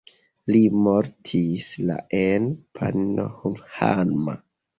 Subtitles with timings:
[0.53, 2.49] Li mortis la en
[2.81, 4.37] Pannonhalma.